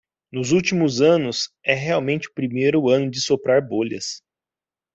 [0.33, 4.23] Nos últimos anos, é realmente o primeiro ano de soprar bolhas.